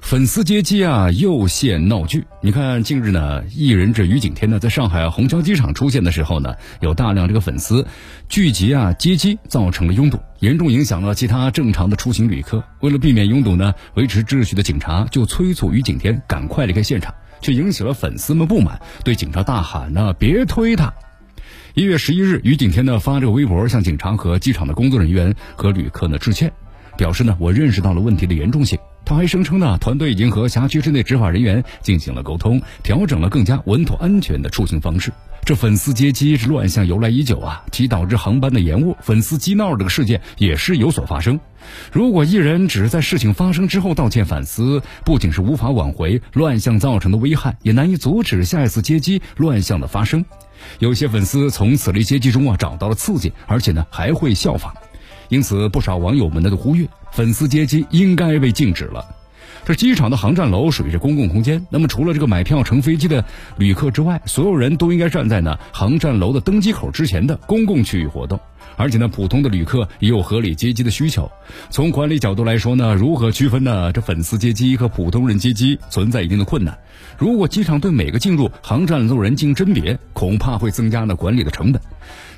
[0.00, 2.24] 粉丝接机啊，又现闹剧。
[2.42, 7.86] 你看，近日呢，艺人这于景天呢，在上海虹桥机场出现的时候呢，有大量这个粉丝
[8.28, 12.62] 聚集啊接机，造成了拥堵，严重影响了其他正常的出行旅客。
[12.80, 20.92] 为了避免拥堵呢，维持秩序的警察就催促于景天赶快离开现场，却引起了粉丝们不满，对警察大喊呢：“别推他！”
[21.74, 26.52] 一月十一日，于景天呢发这个微博，向警察和机场的工作人员和旅客呢致歉。
[26.96, 28.78] 表示呢，我认识到了问题的严重性。
[29.04, 35.12] 他还声称呢，团队已经和辖区之内执法人员进行了沟通，调整了更加稳妥安全的出行方式。
[35.44, 41.38] 这粉丝接机这乱象由来已久啊，其导致航班的延误、粉丝激闹这个事件也是有所发生。
[41.92, 50.24] 如果艺人只是在事情发生之后道歉反思，不仅是无法挽回乱象造成的危害，也难以阻止下一次接机乱象的发生。
[50.78, 54.74] 有些粉丝从此类接机中啊找到了刺激，而且呢还会效仿。
[55.28, 59.04] 因此，不少网友们呢都呼吁，粉丝接机应该被禁止了。
[59.64, 63.24] 这机场的航站楼属于是公共空间，那么除了这个买票乘飞机的
[63.56, 68.38] 旅客之外，所有人都应该站在呢航站楼的登机口之前的公共区域活动。
[68.76, 71.30] 而且呢，普通的旅客也有合理接机的需求。
[71.70, 73.92] 从管理角度来说呢，如何区分呢？
[73.92, 76.76] 这粉丝接机和普通人接机存在一定的困难。
[77.18, 81.80] 如果机场对每个进入航站楼人进行甄别，恐怕会增加了管理的成本。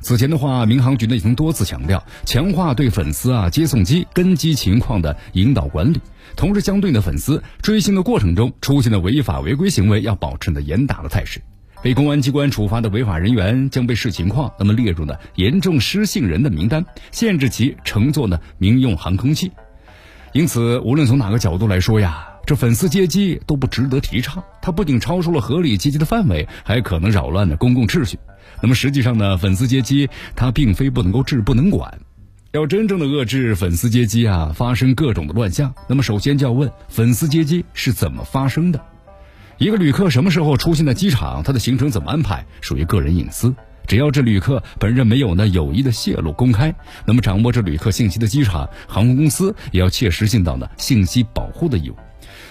[0.01, 6.01] 此前的话，民航局呢已经多次强调，强化对粉丝啊接送机跟机情况的引导管理，
[6.37, 11.41] 同时相对的粉丝追星的过程中出现的违法违规行为，要保持呢严打的态势。
[11.83, 19.53] 被公安机关处罚的违法人员将被视情况，那么列入呢严重失信人的名单，限制其乘坐呢民用航空器。
[20.33, 24.43] 因此，无论从哪个角度来说呀，这粉丝接机都不值得提倡。
[24.61, 28.19] 它不仅超出了合理接机的范围，还可能扰乱了公共秩序。
[28.61, 31.99] 那么实际上呢，粉丝接机它并非不能够治、不能管。
[32.53, 38.81] 要真正的遏制粉丝接机啊，发生各种的乱象，那么首先就要问粉丝接机是怎么发生的。
[39.59, 43.55] 一个旅客什么时候出现在机场，他的行程怎么安排，属于个人隐私。
[43.87, 46.75] 只要这旅客本人没有呢有意的泄露公开，
[47.07, 51.97] 那么掌握这旅客信息的机场航空公司也要切实尽到呢信息保护的义务。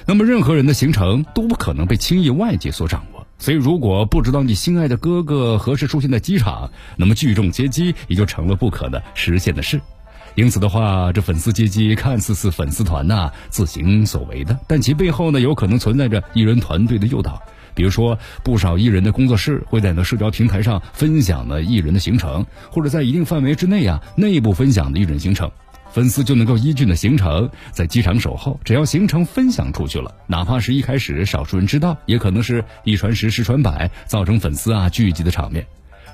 [0.08, 9.80] 那么任何人的行程都不可能被轻易外界所掌握，所以如果不知道你心爱的哥哥何时出现在机场，那么聚众接机也就成了不可能实现的事。
[10.36, 17.42] 因此的话，这粉丝接机看似是粉丝团呐自行所为的，但其背后呢，有可能存在着艺人团队的诱导。
[17.74, 25.52] 比如说，不少艺人的工作室会在那社交平台上分享呢艺人的行程，或者在一定范围之内啊内部分享的艺人行程，
[25.92, 28.60] 粉丝就能够依据呢行程在机场守候。
[28.64, 35.66] 只要行程分享出去了，哪怕是一开始少数人知道，也可能是一传十，十传百，造成粉丝啊聚集的场面。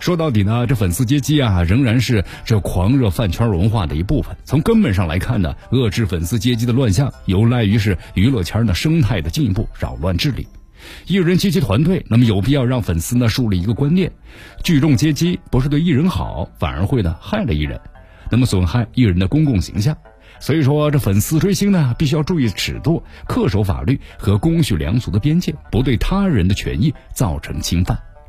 [0.01, 4.35] 说到底呢，这粉丝接机啊，仍然是这狂热饭圈文化的一部分。
[4.43, 10.47] 从根本上来看呢，遏制粉丝接机的乱象，有赖于是娱乐圈的生态的进一步扰乱治理。
[11.05, 14.11] 艺人接机团队，那么有必要让粉丝呢树立一个观念：
[14.63, 17.79] 聚众接机不是对艺人好，反而会呢害了艺人，
[18.31, 19.95] 那么损害艺人的公共形象。
[20.39, 27.95] 所以说，这粉丝追星呢，必须要注意尺度，恪守法律和公序良俗的边界，不对他人的权益造成侵犯。